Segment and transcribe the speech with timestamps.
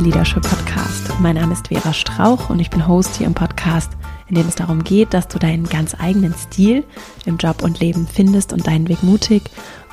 [0.00, 1.10] Leadership Podcast.
[1.20, 3.92] Mein Name ist Vera Strauch und ich bin Host hier im Podcast,
[4.28, 6.84] in dem es darum geht, dass du deinen ganz eigenen Stil
[7.26, 9.42] im Job und Leben findest und deinen Weg mutig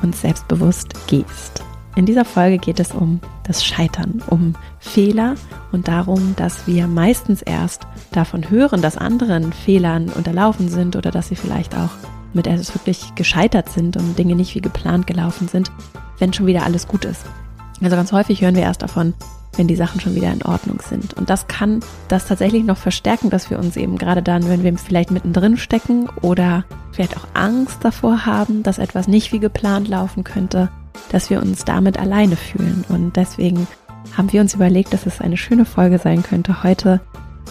[0.02, 1.62] und selbstbewusst gehst.
[1.98, 5.36] In dieser Folge geht es um das Scheitern, um Fehler
[5.74, 11.28] und darum, dass wir meistens erst davon hören, dass anderen Fehlern unterlaufen sind oder dass
[11.28, 11.90] sie vielleicht auch
[12.34, 15.70] mit etwas wirklich gescheitert sind und Dinge nicht wie geplant gelaufen sind,
[16.18, 17.26] wenn schon wieder alles gut ist.
[17.82, 19.14] Also ganz häufig hören wir erst davon,
[19.58, 21.14] wenn die Sachen schon wieder in Ordnung sind.
[21.16, 24.78] Und das kann das tatsächlich noch verstärken, dass wir uns eben gerade dann, wenn wir
[24.78, 30.24] vielleicht mittendrin stecken oder vielleicht auch Angst davor haben, dass etwas nicht wie geplant laufen
[30.24, 30.70] könnte,
[31.12, 32.86] dass wir uns damit alleine fühlen.
[32.90, 33.68] Und deswegen
[34.16, 37.02] haben wir uns überlegt, dass es eine schöne Folge sein könnte, heute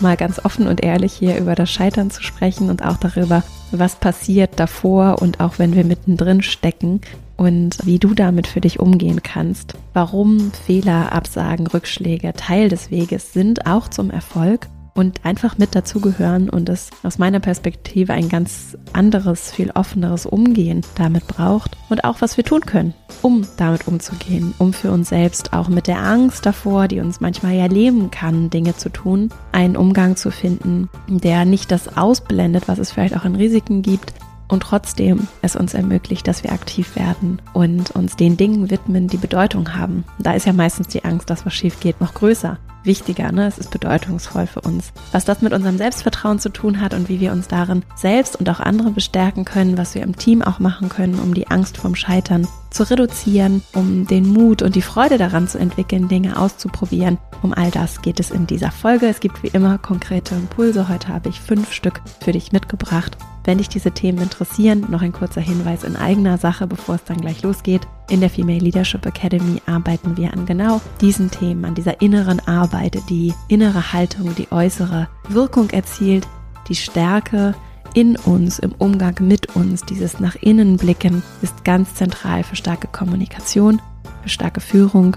[0.01, 3.97] mal ganz offen und ehrlich hier über das Scheitern zu sprechen und auch darüber, was
[3.97, 7.01] passiert davor und auch wenn wir mittendrin stecken
[7.37, 13.33] und wie du damit für dich umgehen kannst, warum Fehler, Absagen, Rückschläge Teil des Weges
[13.33, 18.77] sind, auch zum Erfolg und einfach mit dazugehören und es aus meiner Perspektive ein ganz
[18.93, 24.55] anderes, viel offeneres Umgehen damit braucht und auch was wir tun können, um damit umzugehen,
[24.59, 28.51] um für uns selbst auch mit der Angst davor, die uns manchmal ja leben kann,
[28.51, 33.25] Dinge zu tun, einen Umgang zu finden, der nicht das ausblendet, was es vielleicht auch
[33.25, 34.15] in Risiken gibt,
[34.49, 39.17] und trotzdem es uns ermöglicht, dass wir aktiv werden und uns den Dingen widmen, die
[39.17, 40.05] Bedeutung haben.
[40.19, 43.47] Da ist ja meistens die Angst, dass was schief geht, noch größer wichtiger, ne?
[43.47, 44.93] es ist bedeutungsvoll für uns.
[45.13, 48.49] Was das mit unserem Selbstvertrauen zu tun hat und wie wir uns darin selbst und
[48.49, 51.95] auch andere bestärken können, was wir im Team auch machen können, um die Angst vom
[51.95, 57.19] Scheitern zu reduzieren, um den Mut und die Freude daran zu entwickeln, Dinge auszuprobieren.
[57.43, 59.07] Um all das geht es in dieser Folge.
[59.07, 60.89] Es gibt wie immer konkrete Impulse.
[60.89, 63.17] Heute habe ich fünf Stück für dich mitgebracht.
[63.47, 67.21] Wenn dich diese Themen interessieren, noch ein kurzer Hinweis in eigener Sache, bevor es dann
[67.21, 67.87] gleich losgeht.
[68.11, 72.99] In der Female Leadership Academy arbeiten wir an genau diesen Themen, an dieser inneren Arbeit,
[73.09, 76.27] die innere Haltung, die äußere Wirkung erzielt,
[76.69, 77.55] die Stärke
[77.95, 82.89] in uns, im Umgang mit uns, dieses nach innen blicken ist ganz zentral für starke
[82.89, 83.81] Kommunikation,
[84.23, 85.17] für starke Führung,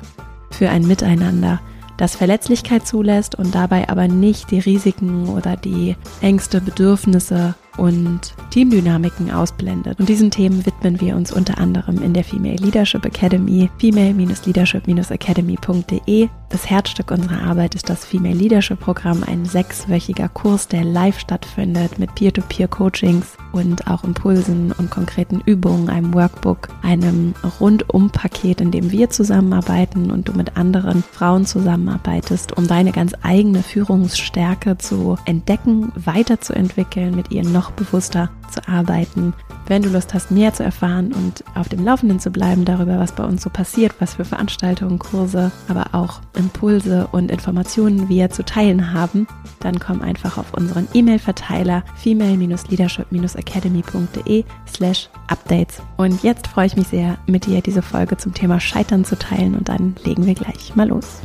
[0.51, 1.59] für ein Miteinander
[1.97, 9.31] das Verletzlichkeit zulässt und dabei aber nicht die Risiken oder die Ängste, Bedürfnisse und Teamdynamiken
[9.31, 10.00] ausblendet.
[10.00, 16.30] Und diesen Themen widmen wir uns unter anderem in der Female Leadership Academy, female-leadership-academy.de.
[16.50, 22.00] Das Herzstück unserer Arbeit ist das Female Leadership Programm, ein sechswöchiger Kurs, der live stattfindet
[22.00, 29.12] mit Peer-to-Peer-Coachings und auch Impulsen und konkreten Übungen, einem Workbook, einem Rundum-Paket, in dem wir
[29.12, 37.16] zusammenarbeiten und du mit anderen Frauen zusammenarbeitest, um deine ganz eigene Führungsstärke zu entdecken, weiterzuentwickeln,
[37.16, 39.34] mit ihr noch bewusster zu arbeiten.
[39.68, 43.12] Wenn du Lust hast, mehr zu erfahren und auf dem Laufenden zu bleiben darüber, was
[43.12, 48.46] bei uns so passiert, was für Veranstaltungen, Kurse, aber auch Impulse und Informationen wir zu
[48.46, 49.28] teilen haben,
[49.59, 55.81] dann komm einfach auf unseren E-Mail-Verteiler female-leadership-academy.de slash updates.
[55.98, 59.56] Und jetzt freue ich mich sehr, mit dir diese Folge zum Thema Scheitern zu teilen
[59.56, 61.24] und dann legen wir gleich mal los.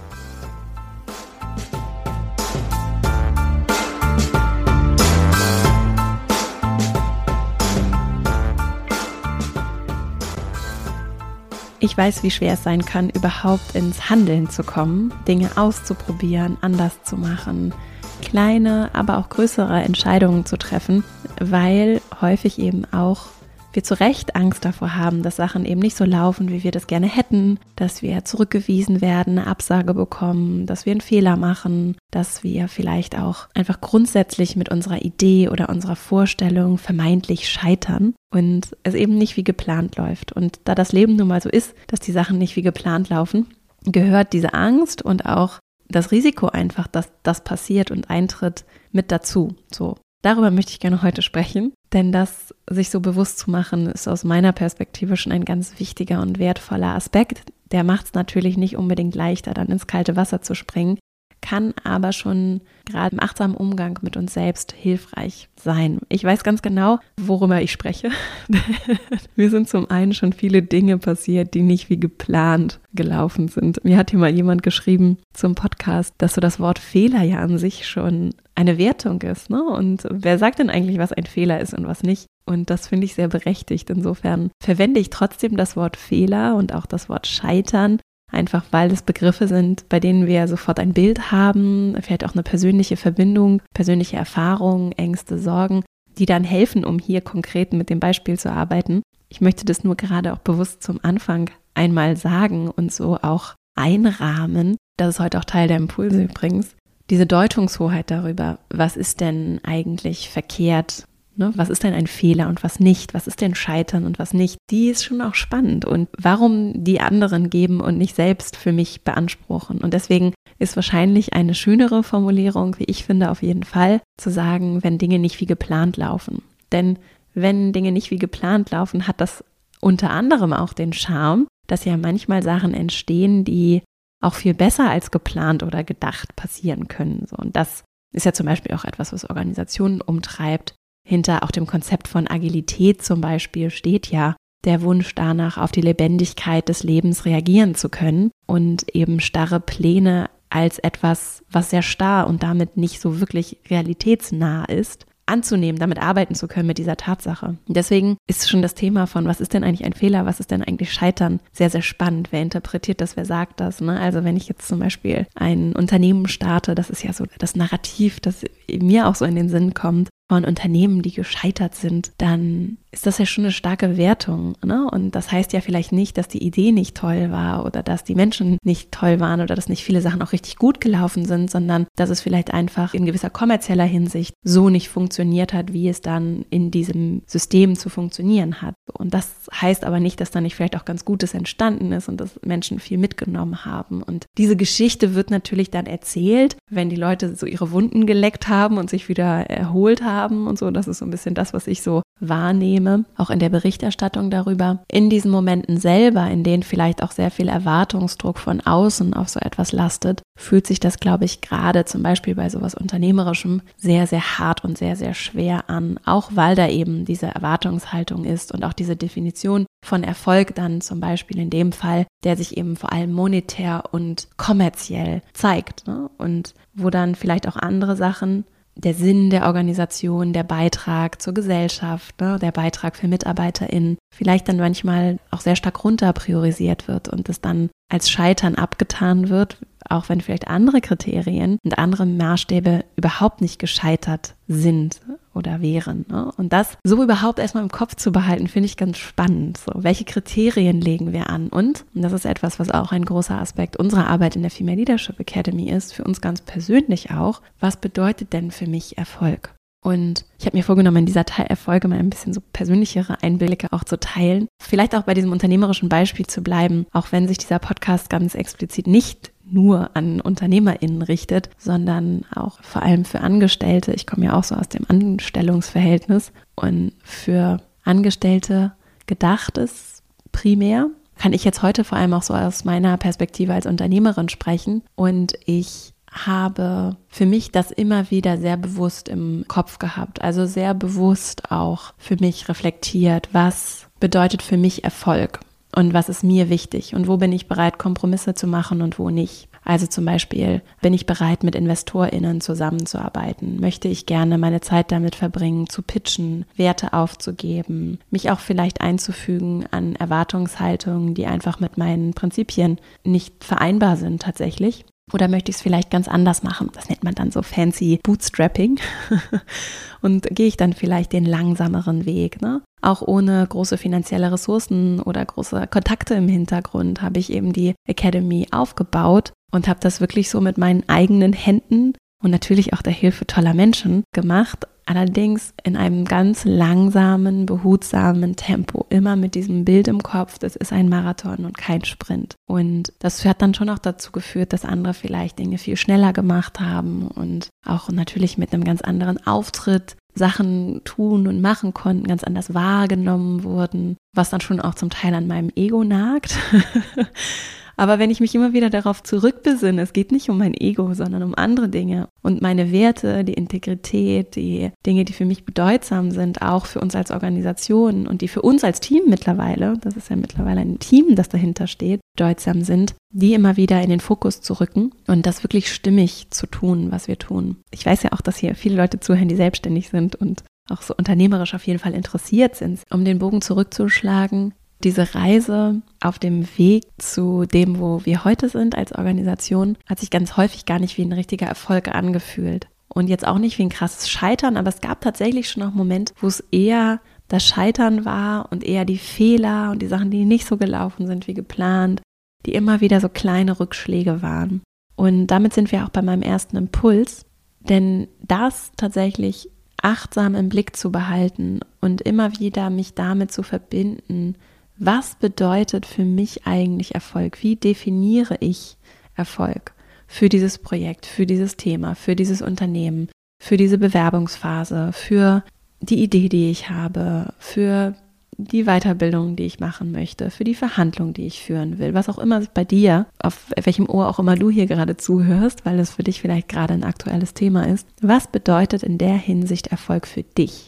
[11.84, 17.02] Ich weiß, wie schwer es sein kann, überhaupt ins Handeln zu kommen, Dinge auszuprobieren, anders
[17.02, 17.74] zu machen,
[18.22, 21.04] kleine, aber auch größere Entscheidungen zu treffen,
[21.38, 23.26] weil häufig eben auch
[23.74, 26.86] wir zu Recht Angst davor haben, dass Sachen eben nicht so laufen, wie wir das
[26.86, 32.42] gerne hätten, dass wir zurückgewiesen werden, eine Absage bekommen, dass wir einen Fehler machen, dass
[32.42, 38.94] wir vielleicht auch einfach grundsätzlich mit unserer Idee oder unserer Vorstellung vermeintlich scheitern und es
[38.94, 40.32] eben nicht wie geplant läuft.
[40.32, 43.46] Und da das Leben nun mal so ist, dass die Sachen nicht wie geplant laufen,
[43.84, 45.58] gehört diese Angst und auch
[45.88, 49.54] das Risiko einfach, dass das passiert und eintritt, mit dazu.
[49.72, 49.96] So.
[50.24, 54.24] Darüber möchte ich gerne heute sprechen, denn das sich so bewusst zu machen, ist aus
[54.24, 57.42] meiner Perspektive schon ein ganz wichtiger und wertvoller Aspekt.
[57.72, 60.98] Der macht es natürlich nicht unbedingt leichter, dann ins kalte Wasser zu springen,
[61.44, 66.00] kann aber schon gerade im achtsamen Umgang mit uns selbst hilfreich sein.
[66.08, 68.08] Ich weiß ganz genau, worüber ich spreche.
[69.36, 73.84] Mir sind zum einen schon viele Dinge passiert, die nicht wie geplant gelaufen sind.
[73.84, 77.58] Mir hat hier mal jemand geschrieben zum Podcast, dass so das Wort Fehler ja an
[77.58, 79.50] sich schon eine Wertung ist.
[79.50, 79.62] Ne?
[79.62, 82.24] Und wer sagt denn eigentlich, was ein Fehler ist und was nicht?
[82.46, 83.90] Und das finde ich sehr berechtigt.
[83.90, 87.98] Insofern verwende ich trotzdem das Wort Fehler und auch das Wort Scheitern
[88.34, 92.42] einfach weil es Begriffe sind, bei denen wir sofort ein Bild haben, vielleicht auch eine
[92.42, 95.84] persönliche Verbindung, persönliche Erfahrungen, Ängste, Sorgen,
[96.18, 99.02] die dann helfen, um hier konkret mit dem Beispiel zu arbeiten.
[99.28, 104.76] Ich möchte das nur gerade auch bewusst zum Anfang einmal sagen und so auch einrahmen.
[104.96, 106.76] Das ist heute auch Teil der Impulse übrigens.
[107.10, 111.04] Diese Deutungshoheit darüber, was ist denn eigentlich verkehrt,
[111.36, 111.52] Ne?
[111.56, 113.14] Was ist denn ein Fehler und was nicht?
[113.14, 114.56] Was ist denn Scheitern und was nicht?
[114.70, 115.84] Die ist schon auch spannend.
[115.84, 119.78] Und warum die anderen geben und nicht selbst für mich beanspruchen?
[119.78, 124.82] Und deswegen ist wahrscheinlich eine schönere Formulierung, wie ich finde, auf jeden Fall, zu sagen,
[124.84, 126.42] wenn Dinge nicht wie geplant laufen.
[126.70, 126.98] Denn
[127.34, 129.42] wenn Dinge nicht wie geplant laufen, hat das
[129.80, 133.82] unter anderem auch den Charme, dass ja manchmal Sachen entstehen, die
[134.22, 137.26] auch viel besser als geplant oder gedacht passieren können.
[137.28, 137.82] So, und das
[138.12, 140.74] ist ja zum Beispiel auch etwas, was Organisationen umtreibt,
[141.04, 145.82] hinter auch dem Konzept von Agilität zum Beispiel steht ja der Wunsch danach, auf die
[145.82, 152.26] Lebendigkeit des Lebens reagieren zu können und eben starre Pläne als etwas, was sehr starr
[152.26, 157.56] und damit nicht so wirklich realitätsnah ist, anzunehmen, damit arbeiten zu können mit dieser Tatsache.
[157.66, 160.62] deswegen ist schon das Thema von, was ist denn eigentlich ein Fehler, was ist denn
[160.62, 162.28] eigentlich Scheitern, sehr, sehr spannend.
[162.30, 163.80] Wer interpretiert das, wer sagt das?
[163.80, 163.98] Ne?
[163.98, 168.20] Also wenn ich jetzt zum Beispiel ein Unternehmen starte, das ist ja so das Narrativ,
[168.20, 173.06] das mir auch so in den Sinn kommt, von Unternehmen, die gescheitert sind, dann ist
[173.06, 174.54] das ja schon eine starke Wertung.
[174.64, 174.88] Ne?
[174.90, 178.14] Und das heißt ja vielleicht nicht, dass die Idee nicht toll war oder dass die
[178.14, 181.86] Menschen nicht toll waren oder dass nicht viele Sachen auch richtig gut gelaufen sind, sondern
[181.96, 186.44] dass es vielleicht einfach in gewisser kommerzieller Hinsicht so nicht funktioniert hat, wie es dann
[186.50, 188.76] in diesem System zu funktionieren hat.
[188.92, 192.20] Und das heißt aber nicht, dass da nicht vielleicht auch ganz Gutes entstanden ist und
[192.20, 194.02] dass Menschen viel mitgenommen haben.
[194.04, 198.78] Und diese Geschichte wird natürlich dann erzählt, wenn die Leute so ihre Wunden geleckt haben
[198.78, 200.70] und sich wieder erholt haben und so.
[200.70, 204.78] Das ist so ein bisschen das, was ich so wahrnehme, auch in der Berichterstattung darüber.
[204.90, 209.40] In diesen Momenten selber, in denen vielleicht auch sehr viel Erwartungsdruck von außen auf so
[209.40, 214.38] etwas lastet, fühlt sich das, glaube ich, gerade zum Beispiel bei sowas Unternehmerischem sehr, sehr
[214.38, 218.72] hart und sehr, sehr schwer an, auch weil da eben diese Erwartungshaltung ist und auch
[218.72, 223.12] diese Definition von Erfolg dann zum Beispiel in dem Fall, der sich eben vor allem
[223.12, 226.10] monetär und kommerziell zeigt ne?
[226.16, 228.44] und wo dann vielleicht auch andere Sachen
[228.76, 234.56] der Sinn der Organisation, der Beitrag zur Gesellschaft, ne, der Beitrag für MitarbeiterInnen vielleicht dann
[234.56, 240.08] manchmal auch sehr stark runter priorisiert wird und es dann als Scheitern abgetan wird, auch
[240.08, 245.00] wenn vielleicht andere Kriterien und andere Maßstäbe überhaupt nicht gescheitert sind
[245.34, 246.04] oder wären.
[246.08, 246.30] Ne?
[246.36, 249.58] Und das so überhaupt erstmal im Kopf zu behalten, finde ich ganz spannend.
[249.58, 251.48] So, welche Kriterien legen wir an?
[251.48, 254.76] Und, und das ist etwas, was auch ein großer Aspekt unserer Arbeit in der Female
[254.76, 259.54] Leadership Academy ist, für uns ganz persönlich auch, was bedeutet denn für mich Erfolg?
[259.84, 261.26] Und ich habe mir vorgenommen, in dieser
[261.62, 264.48] Folge mal ein bisschen so persönlichere Einblicke auch zu teilen.
[264.58, 268.86] Vielleicht auch bei diesem unternehmerischen Beispiel zu bleiben, auch wenn sich dieser Podcast ganz explizit
[268.86, 273.92] nicht nur an UnternehmerInnen richtet, sondern auch vor allem für Angestellte.
[273.92, 278.72] Ich komme ja auch so aus dem Anstellungsverhältnis und für Angestellte
[279.06, 280.02] gedacht ist
[280.32, 280.88] primär.
[281.16, 285.34] Kann ich jetzt heute vor allem auch so aus meiner Perspektive als Unternehmerin sprechen und
[285.44, 291.50] ich habe für mich das immer wieder sehr bewusst im Kopf gehabt, also sehr bewusst
[291.50, 295.40] auch für mich reflektiert, was bedeutet für mich Erfolg
[295.74, 299.10] und was ist mir wichtig und wo bin ich bereit, Kompromisse zu machen und wo
[299.10, 299.48] nicht.
[299.64, 303.60] Also zum Beispiel, bin ich bereit, mit InvestorInnen zusammenzuarbeiten?
[303.60, 309.64] Möchte ich gerne meine Zeit damit verbringen, zu pitchen, Werte aufzugeben, mich auch vielleicht einzufügen
[309.70, 314.84] an Erwartungshaltungen, die einfach mit meinen Prinzipien nicht vereinbar sind tatsächlich?
[315.12, 316.70] Oder möchte ich es vielleicht ganz anders machen?
[316.72, 318.80] Das nennt man dann so fancy Bootstrapping.
[320.00, 322.40] und gehe ich dann vielleicht den langsameren Weg.
[322.40, 322.62] Ne?
[322.82, 328.46] Auch ohne große finanzielle Ressourcen oder große Kontakte im Hintergrund habe ich eben die Academy
[328.50, 333.26] aufgebaut und habe das wirklich so mit meinen eigenen Händen und natürlich auch der Hilfe
[333.26, 340.02] toller Menschen gemacht, allerdings in einem ganz langsamen, behutsamen Tempo, immer mit diesem Bild im
[340.02, 342.36] Kopf, das ist ein Marathon und kein Sprint.
[342.46, 346.60] Und das hat dann schon auch dazu geführt, dass andere vielleicht Dinge viel schneller gemacht
[346.60, 352.22] haben und auch natürlich mit einem ganz anderen Auftritt Sachen tun und machen konnten, ganz
[352.22, 356.38] anders wahrgenommen wurden, was dann schon auch zum Teil an meinem Ego nagt.
[357.76, 361.22] Aber wenn ich mich immer wieder darauf zurückbesinne, es geht nicht um mein Ego, sondern
[361.22, 366.42] um andere Dinge und meine Werte, die Integrität, die Dinge, die für mich bedeutsam sind,
[366.42, 370.16] auch für uns als Organisation und die für uns als Team mittlerweile, das ist ja
[370.16, 374.54] mittlerweile ein Team, das dahinter steht, bedeutsam sind, die immer wieder in den Fokus zu
[374.54, 377.56] rücken und das wirklich stimmig zu tun, was wir tun.
[377.70, 380.94] Ich weiß ja auch, dass hier viele Leute zuhören, die selbstständig sind und auch so
[380.96, 382.82] unternehmerisch auf jeden Fall interessiert sind.
[382.90, 384.54] Um den Bogen zurückzuschlagen,
[384.84, 390.10] diese Reise auf dem Weg zu dem, wo wir heute sind als Organisation, hat sich
[390.10, 392.68] ganz häufig gar nicht wie ein richtiger Erfolg angefühlt.
[392.88, 396.14] Und jetzt auch nicht wie ein krasses Scheitern, aber es gab tatsächlich schon auch Momente,
[396.20, 400.46] wo es eher das Scheitern war und eher die Fehler und die Sachen, die nicht
[400.46, 402.02] so gelaufen sind wie geplant,
[402.46, 404.62] die immer wieder so kleine Rückschläge waren.
[404.96, 407.24] Und damit sind wir auch bei meinem ersten Impuls,
[407.60, 409.50] denn das tatsächlich
[409.82, 414.36] achtsam im Blick zu behalten und immer wieder mich damit zu verbinden,
[414.76, 417.42] was bedeutet für mich eigentlich Erfolg?
[417.42, 418.76] Wie definiere ich
[419.14, 419.72] Erfolg
[420.06, 423.08] für dieses Projekt, für dieses Thema, für dieses Unternehmen,
[423.42, 425.44] für diese Bewerbungsphase, für
[425.80, 427.94] die Idee, die ich habe, für
[428.36, 432.18] die Weiterbildung, die ich machen möchte, für die Verhandlung, die ich führen will, was auch
[432.18, 436.02] immer bei dir, auf welchem Ohr auch immer du hier gerade zuhörst, weil es für
[436.02, 437.86] dich vielleicht gerade ein aktuelles Thema ist.
[438.00, 440.66] Was bedeutet in der Hinsicht Erfolg für dich?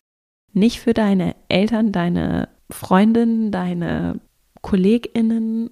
[0.53, 4.21] Nicht für deine Eltern, deine Freundinnen, deine
[4.63, 5.71] KollegInnen,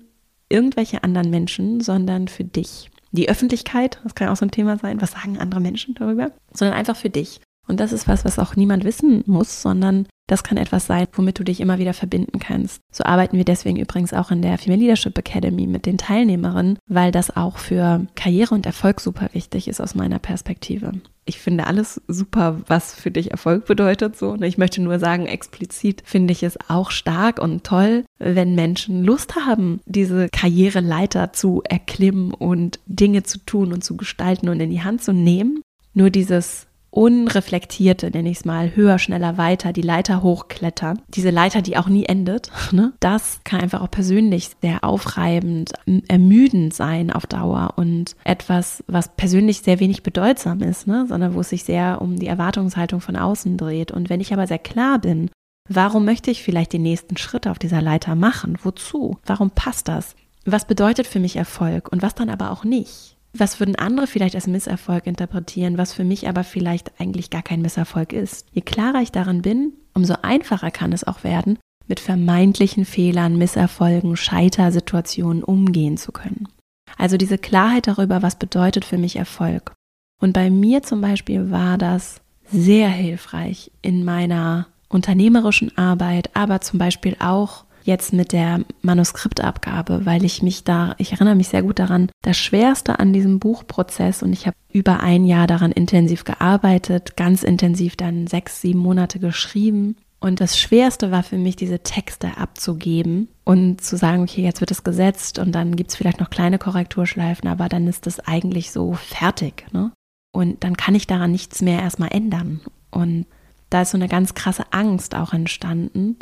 [0.48, 2.90] irgendwelche anderen Menschen, sondern für dich.
[3.12, 6.76] Die Öffentlichkeit, das kann auch so ein Thema sein, was sagen andere Menschen darüber, sondern
[6.76, 7.40] einfach für dich.
[7.66, 11.38] Und das ist was, was auch niemand wissen muss, sondern das kann etwas sein, womit
[11.38, 12.80] du dich immer wieder verbinden kannst.
[12.90, 17.12] So arbeiten wir deswegen übrigens auch in der Female Leadership Academy mit den Teilnehmerinnen, weil
[17.12, 20.92] das auch für Karriere und Erfolg super wichtig ist aus meiner Perspektive.
[21.26, 24.16] Ich finde alles super, was für dich Erfolg bedeutet.
[24.16, 29.04] So, ich möchte nur sagen, explizit finde ich es auch stark und toll, wenn Menschen
[29.04, 34.71] Lust haben, diese Karriereleiter zu erklimmen und Dinge zu tun und zu gestalten und in
[34.71, 35.62] die Hand zu nehmen.
[35.94, 41.60] Nur dieses unreflektierte, nenne ich es mal, höher, schneller, weiter, die Leiter hochklettern, diese Leiter,
[41.60, 42.92] die auch nie endet, ne?
[43.00, 45.72] das kann einfach auch persönlich sehr aufreibend,
[46.08, 51.06] ermüdend sein auf Dauer und etwas, was persönlich sehr wenig bedeutsam ist, ne?
[51.08, 53.90] sondern wo es sich sehr um die Erwartungshaltung von außen dreht.
[53.90, 55.30] Und wenn ich aber sehr klar bin,
[55.68, 58.56] warum möchte ich vielleicht den nächsten Schritt auf dieser Leiter machen?
[58.62, 59.18] Wozu?
[59.26, 60.14] Warum passt das?
[60.44, 63.13] Was bedeutet für mich Erfolg und was dann aber auch nicht?
[63.36, 67.62] Was würden andere vielleicht als Misserfolg interpretieren, was für mich aber vielleicht eigentlich gar kein
[67.62, 68.46] Misserfolg ist?
[68.52, 74.16] Je klarer ich daran bin, umso einfacher kann es auch werden, mit vermeintlichen Fehlern, Misserfolgen,
[74.16, 76.48] Scheitersituationen umgehen zu können.
[76.96, 79.72] Also diese Klarheit darüber, was bedeutet für mich Erfolg.
[80.20, 86.78] Und bei mir zum Beispiel war das sehr hilfreich in meiner unternehmerischen Arbeit, aber zum
[86.78, 91.78] Beispiel auch jetzt mit der Manuskriptabgabe, weil ich mich da, ich erinnere mich sehr gut
[91.78, 97.16] daran, das Schwerste an diesem Buchprozess und ich habe über ein Jahr daran intensiv gearbeitet,
[97.16, 99.96] ganz intensiv dann sechs, sieben Monate geschrieben.
[100.18, 104.70] Und das Schwerste war für mich, diese Texte abzugeben und zu sagen, okay, jetzt wird
[104.70, 108.72] es gesetzt und dann gibt es vielleicht noch kleine Korrekturschleifen, aber dann ist es eigentlich
[108.72, 109.66] so fertig.
[109.72, 109.92] Ne?
[110.32, 112.60] Und dann kann ich daran nichts mehr erstmal ändern.
[112.90, 113.26] Und
[113.68, 116.16] da ist so eine ganz krasse Angst auch entstanden,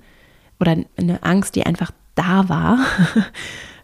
[0.60, 2.78] oder eine Angst, die einfach da war,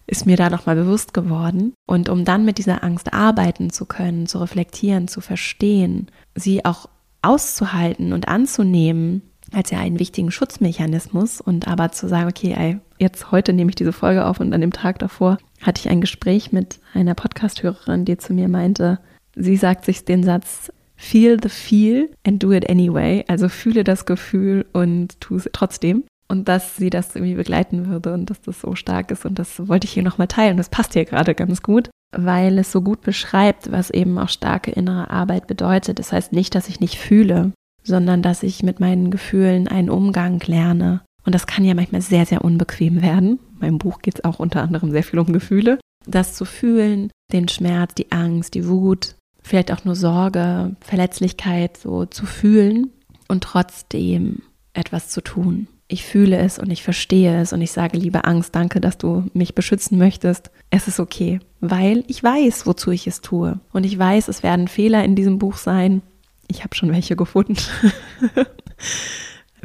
[0.07, 1.75] ist mir da nochmal bewusst geworden.
[1.87, 6.89] Und um dann mit dieser Angst arbeiten zu können, zu reflektieren, zu verstehen, sie auch
[7.23, 9.23] auszuhalten und anzunehmen,
[9.53, 13.77] als ja einen wichtigen Schutzmechanismus und aber zu sagen, okay, ey, jetzt heute nehme ich
[13.77, 18.05] diese Folge auf und an dem Tag davor hatte ich ein Gespräch mit einer Podcasthörerin,
[18.05, 18.99] die zu mir meinte,
[19.35, 24.05] sie sagt sich den Satz, feel the feel and do it anyway, also fühle das
[24.05, 28.61] Gefühl und tu es trotzdem und dass sie das irgendwie begleiten würde und dass das
[28.61, 29.25] so stark ist.
[29.25, 30.58] Und das wollte ich hier nochmal teilen.
[30.58, 34.70] Das passt hier gerade ganz gut, weil es so gut beschreibt, was eben auch starke
[34.70, 35.99] innere Arbeit bedeutet.
[35.99, 40.40] Das heißt nicht, dass ich nicht fühle, sondern dass ich mit meinen Gefühlen einen Umgang
[40.47, 41.00] lerne.
[41.25, 43.38] Und das kann ja manchmal sehr, sehr unbequem werden.
[43.54, 45.78] In meinem Buch geht es auch unter anderem sehr viel um Gefühle.
[46.06, 52.06] Das zu fühlen, den Schmerz, die Angst, die Wut, vielleicht auch nur Sorge, Verletzlichkeit so
[52.06, 52.92] zu fühlen
[53.28, 54.42] und trotzdem
[54.73, 58.54] etwas zu tun ich fühle es und ich verstehe es und ich sage, liebe Angst,
[58.54, 60.50] danke, dass du mich beschützen möchtest.
[60.71, 63.59] Es ist okay, weil ich weiß, wozu ich es tue.
[63.73, 66.02] Und ich weiß, es werden Fehler in diesem Buch sein.
[66.47, 67.57] Ich habe schon welche gefunden.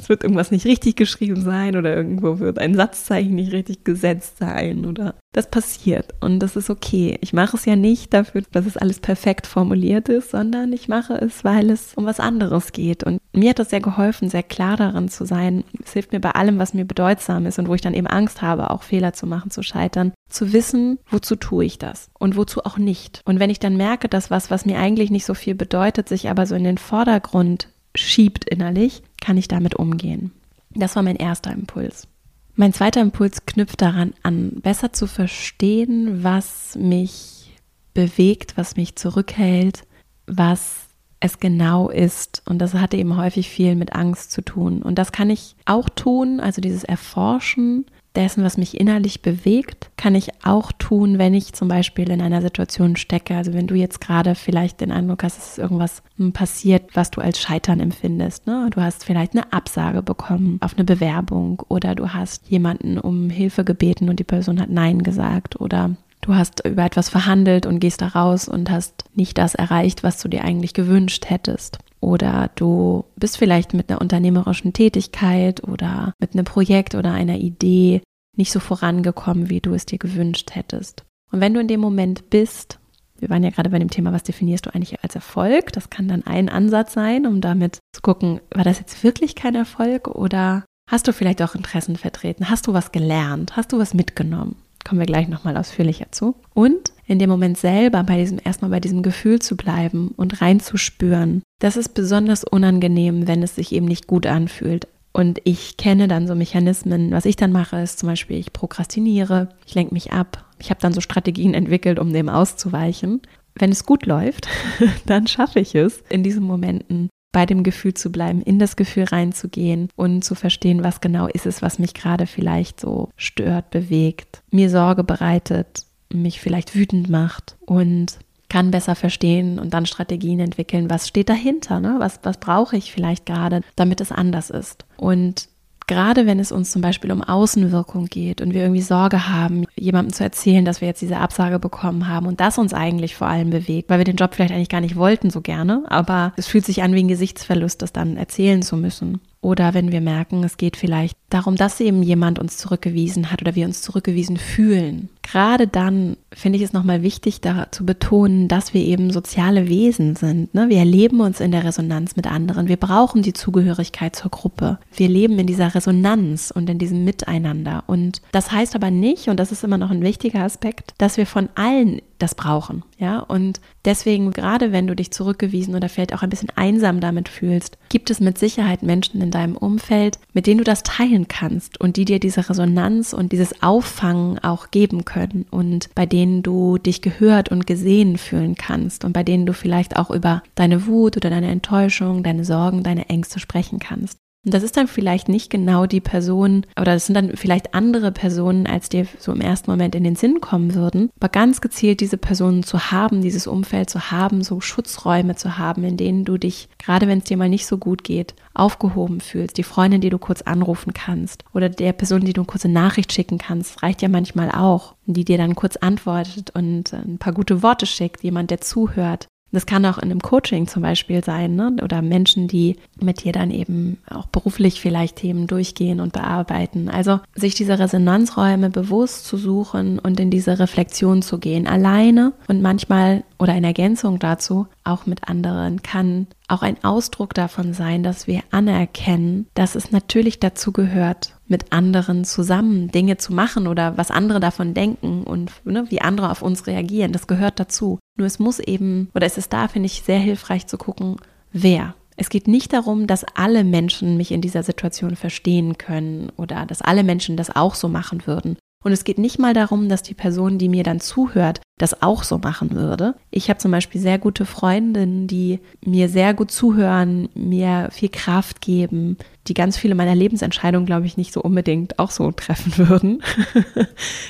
[0.03, 4.37] es wird irgendwas nicht richtig geschrieben sein oder irgendwo wird ein Satzzeichen nicht richtig gesetzt
[4.37, 7.17] sein oder das passiert und das ist okay.
[7.21, 11.13] Ich mache es ja nicht dafür, dass es alles perfekt formuliert ist, sondern ich mache
[11.15, 14.77] es, weil es um was anderes geht und mir hat das sehr geholfen, sehr klar
[14.77, 15.63] darin zu sein.
[15.83, 18.41] Es hilft mir bei allem, was mir bedeutsam ist und wo ich dann eben Angst
[18.41, 22.63] habe, auch Fehler zu machen, zu scheitern, zu wissen, wozu tue ich das und wozu
[22.65, 23.21] auch nicht.
[23.25, 26.29] Und wenn ich dann merke, dass was, was mir eigentlich nicht so viel bedeutet, sich
[26.29, 30.31] aber so in den Vordergrund schiebt innerlich, kann ich damit umgehen.
[30.71, 32.07] Das war mein erster Impuls.
[32.55, 37.51] Mein zweiter Impuls knüpft daran an, besser zu verstehen, was mich
[37.93, 39.85] bewegt, was mich zurückhält,
[40.27, 40.87] was
[41.19, 42.43] es genau ist.
[42.45, 44.81] Und das hatte eben häufig viel mit Angst zu tun.
[44.81, 50.15] Und das kann ich auch tun, also dieses Erforschen dessen, was mich innerlich bewegt, kann
[50.15, 53.35] ich auch tun, wenn ich zum Beispiel in einer Situation stecke.
[53.35, 57.11] Also wenn du jetzt gerade vielleicht den Eindruck hast, es ist irgendwas hm, passiert, was
[57.11, 58.45] du als Scheitern empfindest.
[58.45, 58.69] Ne?
[58.71, 63.63] Du hast vielleicht eine Absage bekommen auf eine Bewerbung oder du hast jemanden um Hilfe
[63.63, 65.91] gebeten und die Person hat Nein gesagt oder
[66.21, 70.21] du hast über etwas verhandelt und gehst da raus und hast nicht das erreicht, was
[70.21, 71.79] du dir eigentlich gewünscht hättest.
[72.03, 78.01] Oder du bist vielleicht mit einer unternehmerischen Tätigkeit oder mit einem Projekt oder einer Idee
[78.35, 81.05] nicht so vorangekommen, wie du es dir gewünscht hättest.
[81.31, 82.77] Und wenn du in dem Moment bist,
[83.19, 85.71] wir waren ja gerade bei dem Thema, was definierst du eigentlich als Erfolg?
[85.71, 89.55] Das kann dann ein Ansatz sein, um damit zu gucken, war das jetzt wirklich kein
[89.55, 92.49] Erfolg oder hast du vielleicht auch Interessen vertreten?
[92.49, 93.55] Hast du was gelernt?
[93.55, 94.57] Hast du was mitgenommen?
[94.83, 96.35] Kommen wir gleich nochmal ausführlicher zu.
[96.53, 101.41] Und in dem Moment selber bei diesem, erstmal bei diesem Gefühl zu bleiben und reinzuspüren,
[101.59, 104.87] das ist besonders unangenehm, wenn es sich eben nicht gut anfühlt.
[105.13, 107.11] Und ich kenne dann so Mechanismen.
[107.11, 110.43] Was ich dann mache, ist zum Beispiel, ich prokrastiniere, ich lenke mich ab.
[110.59, 113.21] Ich habe dann so Strategien entwickelt, um dem auszuweichen.
[113.55, 114.47] Wenn es gut läuft,
[115.05, 119.03] dann schaffe ich es, in diesen Momenten bei dem Gefühl zu bleiben, in das Gefühl
[119.03, 124.41] reinzugehen und zu verstehen, was genau ist es, was mich gerade vielleicht so stört, bewegt,
[124.51, 130.89] mir Sorge bereitet, mich vielleicht wütend macht und kann besser verstehen und dann Strategien entwickeln,
[130.89, 131.95] was steht dahinter, ne?
[131.97, 134.85] was, was brauche ich vielleicht gerade, damit es anders ist.
[134.95, 135.49] Und
[135.87, 140.13] gerade wenn es uns zum Beispiel um Außenwirkung geht und wir irgendwie Sorge haben, jemandem
[140.13, 143.49] zu erzählen, dass wir jetzt diese Absage bekommen haben und das uns eigentlich vor allem
[143.49, 146.65] bewegt, weil wir den Job vielleicht eigentlich gar nicht wollten so gerne, aber es fühlt
[146.65, 149.21] sich an wie ein Gesichtsverlust, das dann erzählen zu müssen.
[149.41, 153.55] Oder wenn wir merken, es geht vielleicht darum, dass eben jemand uns zurückgewiesen hat oder
[153.55, 155.09] wir uns zurückgewiesen fühlen.
[155.23, 160.15] Gerade dann finde ich es nochmal wichtig, da zu betonen, dass wir eben soziale Wesen
[160.15, 160.53] sind.
[160.53, 160.69] Ne?
[160.69, 162.67] Wir erleben uns in der Resonanz mit anderen.
[162.67, 164.79] Wir brauchen die Zugehörigkeit zur Gruppe.
[164.93, 167.83] Wir leben in dieser Resonanz und in diesem Miteinander.
[167.87, 171.25] Und das heißt aber nicht, und das ist immer noch ein wichtiger Aspekt, dass wir
[171.25, 172.83] von allen das brauchen.
[172.99, 177.27] Ja, und deswegen, gerade wenn du dich zurückgewiesen oder vielleicht auch ein bisschen einsam damit
[177.27, 181.81] fühlst, gibt es mit Sicherheit Menschen in deinem Umfeld, mit denen du das teilen kannst
[181.81, 185.12] und die dir diese Resonanz und dieses Auffangen auch geben können
[185.51, 189.97] und bei denen du dich gehört und gesehen fühlen kannst und bei denen du vielleicht
[189.97, 194.17] auch über deine Wut oder deine Enttäuschung, deine Sorgen, deine Ängste sprechen kannst.
[194.45, 198.11] Und das ist dann vielleicht nicht genau die Person oder das sind dann vielleicht andere
[198.11, 201.09] Personen, als dir so im ersten Moment in den Sinn kommen würden.
[201.19, 205.85] Aber ganz gezielt diese Personen zu haben, dieses Umfeld zu haben, so Schutzräume zu haben,
[205.85, 209.57] in denen du dich, gerade wenn es dir mal nicht so gut geht, aufgehoben fühlst.
[209.57, 213.13] Die Freundin, die du kurz anrufen kannst oder der Person, die du eine kurze Nachricht
[213.13, 214.95] schicken kannst, reicht ja manchmal auch.
[215.05, 219.27] Die dir dann kurz antwortet und ein paar gute Worte schickt, jemand, der zuhört.
[219.53, 221.75] Das kann auch in einem Coaching zum Beispiel sein, ne?
[221.81, 226.89] oder Menschen, die mit dir dann eben auch beruflich vielleicht Themen durchgehen und bearbeiten.
[226.89, 232.63] Also sich diese Resonanzräume bewusst zu suchen und in diese Reflexion zu gehen, alleine und
[232.63, 238.25] manchmal oder in Ergänzung dazu auch mit anderen, kann auch ein Ausdruck davon sein, dass
[238.25, 244.11] wir anerkennen, dass es natürlich dazu gehört, mit anderen zusammen Dinge zu machen oder was
[244.11, 247.11] andere davon denken und ne, wie andere auf uns reagieren.
[247.11, 247.99] Das gehört dazu.
[248.15, 251.17] Nur es muss eben, oder es ist da, finde ich, sehr hilfreich zu gucken,
[251.51, 251.95] wer.
[252.15, 256.81] Es geht nicht darum, dass alle Menschen mich in dieser Situation verstehen können oder dass
[256.81, 258.57] alle Menschen das auch so machen würden.
[258.83, 262.23] Und es geht nicht mal darum, dass die Person, die mir dann zuhört, das auch
[262.23, 263.15] so machen würde.
[263.31, 268.61] Ich habe zum Beispiel sehr gute Freundinnen, die mir sehr gut zuhören, mir viel Kraft
[268.61, 273.23] geben, die ganz viele meiner Lebensentscheidungen, glaube ich, nicht so unbedingt auch so treffen würden,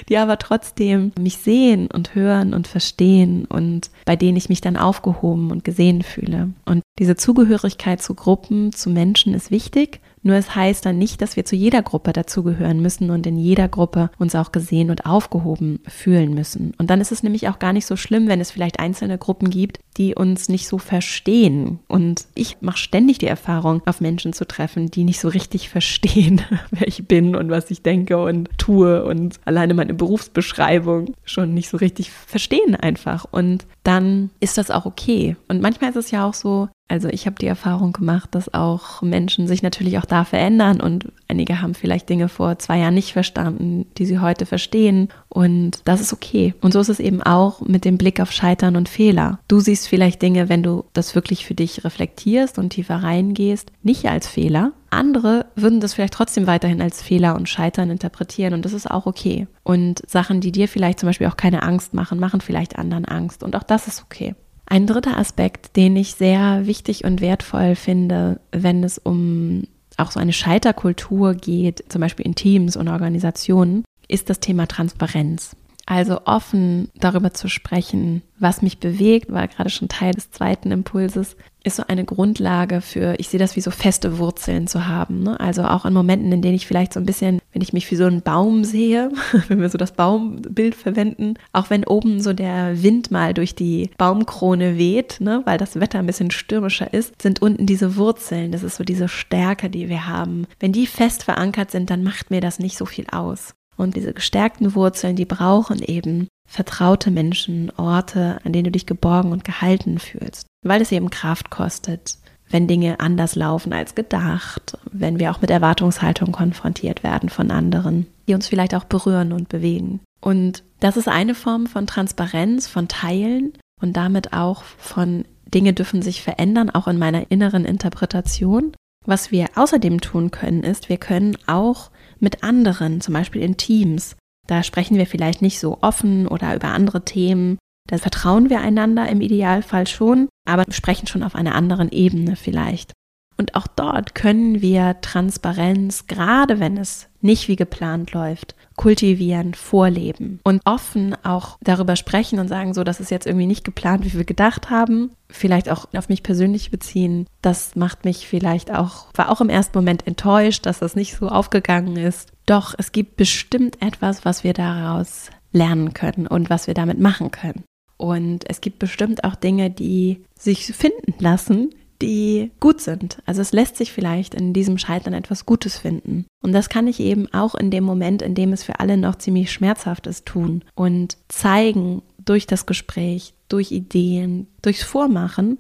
[0.10, 4.78] die aber trotzdem mich sehen und hören und verstehen und bei denen ich mich dann
[4.78, 6.54] aufgehoben und gesehen fühle.
[6.66, 11.36] Und diese Zugehörigkeit zu Gruppen, zu Menschen ist wichtig nur es heißt dann nicht, dass
[11.36, 15.82] wir zu jeder Gruppe dazugehören müssen und in jeder Gruppe uns auch gesehen und aufgehoben
[15.86, 16.74] fühlen müssen.
[16.78, 19.50] Und dann ist es nämlich auch gar nicht so schlimm, wenn es vielleicht einzelne Gruppen
[19.50, 21.80] gibt, die uns nicht so verstehen.
[21.88, 26.42] Und ich mache ständig die Erfahrung, auf Menschen zu treffen, die nicht so richtig verstehen,
[26.72, 31.70] wer ich bin und was ich denke und tue und alleine meine Berufsbeschreibung schon nicht
[31.70, 33.26] so richtig verstehen einfach.
[33.30, 35.36] Und dann ist das auch okay.
[35.48, 39.02] Und manchmal ist es ja auch so, also ich habe die Erfahrung gemacht, dass auch
[39.02, 43.14] Menschen sich natürlich auch da verändern und einige haben vielleicht Dinge vor zwei Jahren nicht
[43.14, 46.54] verstanden, die sie heute verstehen und das ist okay.
[46.62, 49.40] Und so ist es eben auch mit dem Blick auf Scheitern und Fehler.
[49.48, 54.06] Du siehst vielleicht Dinge, wenn du das wirklich für dich reflektierst und tiefer reingehst, nicht
[54.06, 54.74] als Fehler.
[54.92, 59.08] Andere würden das vielleicht trotzdem weiterhin als Fehler und Scheitern interpretieren und das ist auch
[59.08, 59.48] okay.
[59.64, 63.42] Und Sachen, die dir vielleicht zum Beispiel auch keine Angst machen, machen vielleicht anderen Angst
[63.42, 64.36] und auch das ist okay.
[64.74, 70.20] Ein dritter Aspekt, den ich sehr wichtig und wertvoll finde, wenn es um auch so
[70.20, 75.56] eine Scheiterkultur geht, zum Beispiel in Teams und Organisationen, ist das Thema Transparenz.
[75.86, 81.36] Also offen darüber zu sprechen, was mich bewegt, war gerade schon Teil des zweiten Impulses,
[81.64, 85.24] ist so eine Grundlage für, ich sehe das wie so feste Wurzeln zu haben.
[85.24, 85.40] Ne?
[85.40, 87.96] Also auch in Momenten, in denen ich vielleicht so ein bisschen wenn ich mich wie
[87.96, 89.12] so einen Baum sehe,
[89.48, 93.92] wenn wir so das Baumbild verwenden, auch wenn oben so der Wind mal durch die
[93.98, 98.64] Baumkrone weht, ne, weil das Wetter ein bisschen stürmischer ist, sind unten diese Wurzeln, das
[98.64, 100.48] ist so diese Stärke, die wir haben.
[100.60, 103.54] Wenn die fest verankert sind, dann macht mir das nicht so viel aus.
[103.78, 109.32] Und diese gestärkten Wurzeln, die brauchen eben vertraute Menschen, Orte, an denen du dich geborgen
[109.32, 112.18] und gehalten fühlst, weil es eben Kraft kostet,
[112.50, 118.06] wenn Dinge anders laufen als gedacht, wenn wir auch mit Erwartungshaltung konfrontiert werden von anderen,
[118.28, 120.02] die uns vielleicht auch berühren und bewegen.
[120.22, 126.02] Und das ist eine Form von Transparenz, von Teilen und damit auch von Dinge dürfen
[126.02, 128.74] sich verändern, auch in meiner inneren Interpretation.
[129.06, 131.92] Was wir außerdem tun können, ist, wir können auch
[132.24, 134.16] mit anderen, zum Beispiel in Teams,
[134.48, 137.58] da sprechen wir vielleicht nicht so offen oder über andere Themen,
[137.88, 142.94] da vertrauen wir einander im Idealfall schon, aber sprechen schon auf einer anderen Ebene vielleicht.
[143.38, 150.40] Und auch dort können wir Transparenz, gerade wenn es nicht wie geplant läuft, kultivieren, vorleben
[150.44, 154.14] und offen auch darüber sprechen und sagen, so, das ist jetzt irgendwie nicht geplant, wie
[154.14, 155.12] wir gedacht haben.
[155.30, 157.28] Vielleicht auch auf mich persönlich beziehen.
[157.42, 161.28] Das macht mich vielleicht auch, war auch im ersten Moment enttäuscht, dass das nicht so
[161.28, 162.32] aufgegangen ist.
[162.46, 167.32] Doch es gibt bestimmt etwas, was wir daraus lernen können und was wir damit machen
[167.32, 167.64] können.
[167.98, 171.70] Und es gibt bestimmt auch Dinge, die sich finden lassen,
[172.04, 173.24] die gut sind.
[173.26, 176.26] Also es lässt sich vielleicht in diesem Scheitern etwas Gutes finden.
[176.44, 179.16] Und das kann ich eben auch in dem Moment, in dem es für alle noch
[179.16, 185.58] ziemlich schmerzhaft ist, tun und zeigen durch das Gespräch, durch Ideen, durchs Vormachen,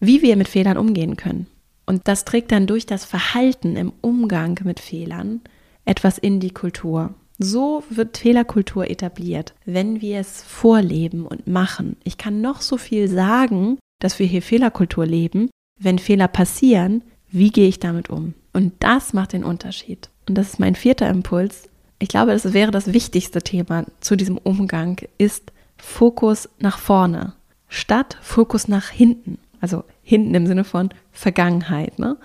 [0.00, 1.46] wie wir mit Fehlern umgehen können.
[1.86, 5.42] Und das trägt dann durch das Verhalten im Umgang mit Fehlern
[5.84, 7.14] etwas in die Kultur.
[7.38, 11.96] So wird Fehlerkultur etabliert, wenn wir es vorleben und machen.
[12.04, 15.50] Ich kann noch so viel sagen, dass wir hier Fehlerkultur leben.
[15.82, 18.34] Wenn Fehler passieren, wie gehe ich damit um?
[18.52, 20.10] Und das macht den Unterschied.
[20.28, 21.68] Und das ist mein vierter Impuls.
[21.98, 27.32] Ich glaube, das wäre das wichtigste Thema zu diesem Umgang, ist Fokus nach vorne
[27.72, 29.38] statt Fokus nach hinten.
[29.60, 31.98] Also hinten im Sinne von Vergangenheit.
[31.98, 32.16] Ne?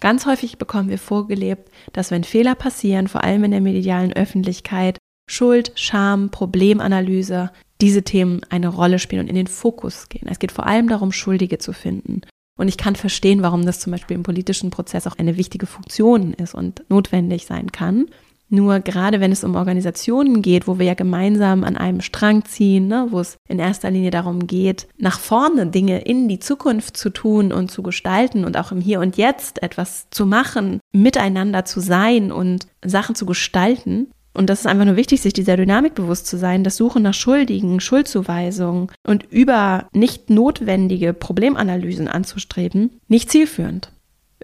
[0.00, 4.98] Ganz häufig bekommen wir vorgelebt, dass wenn Fehler passieren, vor allem in der medialen Öffentlichkeit,
[5.30, 7.50] Schuld, Scham, Problemanalyse,
[7.80, 10.28] diese Themen eine Rolle spielen und in den Fokus gehen.
[10.28, 12.22] Es geht vor allem darum, Schuldige zu finden.
[12.56, 16.32] Und ich kann verstehen, warum das zum Beispiel im politischen Prozess auch eine wichtige Funktion
[16.32, 18.06] ist und notwendig sein kann.
[18.48, 22.86] Nur gerade wenn es um Organisationen geht, wo wir ja gemeinsam an einem Strang ziehen,
[22.86, 27.10] ne, wo es in erster Linie darum geht, nach vorne Dinge in die Zukunft zu
[27.10, 31.80] tun und zu gestalten und auch im Hier und Jetzt etwas zu machen, miteinander zu
[31.80, 34.12] sein und Sachen zu gestalten.
[34.36, 37.14] Und das ist einfach nur wichtig, sich dieser Dynamik bewusst zu sein, das Suchen nach
[37.14, 43.90] Schuldigen, Schuldzuweisungen und über nicht notwendige Problemanalysen anzustreben, nicht zielführend